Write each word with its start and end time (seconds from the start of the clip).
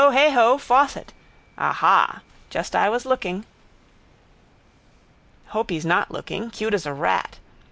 Heigho! 0.09 0.57
Fawcett. 0.57 1.13
Aha! 1.59 2.23
Just 2.49 2.75
I 2.75 2.89
was 2.89 3.05
looking... 3.05 3.45
Hope 5.49 5.69
he's 5.69 5.85
not 5.85 6.09
looking, 6.09 6.49
cute 6.49 6.73
as 6.73 6.87
a 6.87 6.93
rat. 6.95 7.37